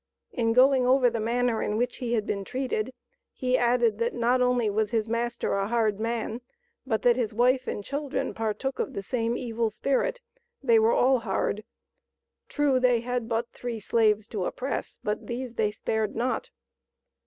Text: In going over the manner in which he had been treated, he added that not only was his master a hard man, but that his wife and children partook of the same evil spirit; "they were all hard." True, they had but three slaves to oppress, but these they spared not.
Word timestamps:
In 0.31 0.51
going 0.53 0.87
over 0.87 1.11
the 1.11 1.19
manner 1.19 1.61
in 1.61 1.77
which 1.77 1.97
he 1.97 2.13
had 2.13 2.25
been 2.25 2.43
treated, 2.43 2.91
he 3.31 3.55
added 3.55 3.99
that 3.99 4.15
not 4.15 4.41
only 4.41 4.67
was 4.67 4.89
his 4.89 5.07
master 5.07 5.53
a 5.53 5.67
hard 5.67 5.99
man, 5.99 6.41
but 6.87 7.03
that 7.03 7.17
his 7.17 7.35
wife 7.35 7.67
and 7.67 7.83
children 7.83 8.33
partook 8.33 8.79
of 8.79 8.93
the 8.93 9.03
same 9.03 9.37
evil 9.37 9.69
spirit; 9.69 10.19
"they 10.63 10.79
were 10.79 10.89
all 10.91 11.19
hard." 11.19 11.63
True, 12.49 12.79
they 12.79 13.01
had 13.01 13.29
but 13.29 13.51
three 13.53 13.79
slaves 13.79 14.27
to 14.29 14.45
oppress, 14.45 14.97
but 15.03 15.27
these 15.27 15.53
they 15.53 15.69
spared 15.69 16.15
not. 16.15 16.49